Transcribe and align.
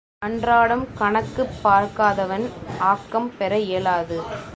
அன்றாடம் 0.17 0.93
கணக்குப் 0.93 1.53
பார்க்காதவன் 1.63 2.45
ஆக்கம் 2.87 3.31
பெற 3.37 3.59
இயலாது. 3.59 4.17